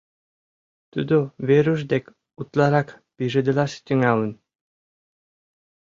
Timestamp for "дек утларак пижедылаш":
1.91-3.71